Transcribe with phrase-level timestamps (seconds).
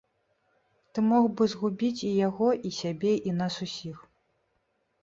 [0.95, 3.97] Ты мог бы згубіць і яго, і сябе, і нас усіх.